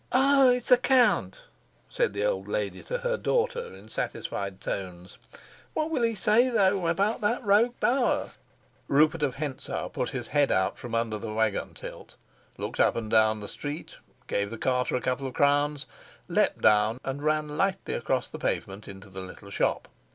[0.11, 1.43] "Ah, it's the count!"
[1.87, 5.19] said the old lady to her daughter in satisfied tones.
[5.75, 8.31] "What will he say, though, about that rogue Bauer?"
[8.87, 12.15] Rupert of Hentzau put his head out from under the wagon tilt,
[12.57, 15.85] looked up and down the street, gave the carter a couple of crowns,
[16.27, 19.87] leapt down, and ran lightly across the pavement into the little shop.